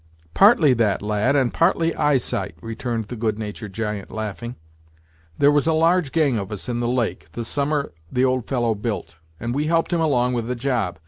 "Partly 0.33 0.73
that, 0.73 1.03
lad, 1.03 1.35
and 1.35 1.53
partly 1.53 1.93
eyesight," 1.95 2.55
returned 2.59 3.05
the 3.05 3.15
good 3.15 3.37
natured 3.37 3.73
giant, 3.73 4.09
laughing; 4.09 4.55
"there 5.37 5.51
was 5.51 5.67
a 5.67 5.73
large 5.73 6.11
gang 6.11 6.39
of 6.39 6.51
us 6.51 6.67
in 6.67 6.79
the 6.79 6.87
lake, 6.87 7.27
the 7.33 7.45
summer 7.45 7.91
the 8.11 8.25
old 8.25 8.47
fellow 8.47 8.73
built, 8.73 9.17
and 9.39 9.53
we 9.53 9.67
helped 9.67 9.93
him 9.93 10.01
along 10.01 10.33
with 10.33 10.47
the 10.47 10.55
job. 10.55 10.97